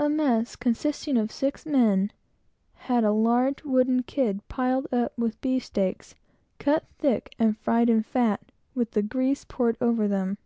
A 0.00 0.08
mess, 0.08 0.56
consisting 0.56 1.16
of 1.16 1.30
six 1.30 1.64
men, 1.64 2.10
had 2.74 3.04
a 3.04 3.12
large 3.12 3.62
wooden 3.62 4.02
kid 4.02 4.40
piled 4.48 4.88
up 4.92 5.16
with 5.16 5.40
beefsteaks, 5.40 6.16
cut 6.58 6.86
thick, 6.98 7.32
and 7.38 7.56
fried 7.56 7.88
in 7.88 8.02
fat, 8.02 8.40
with 8.74 8.90
the 8.90 9.02
grease 9.04 9.44
poured 9.44 9.76
over 9.80 10.08
them. 10.08 10.38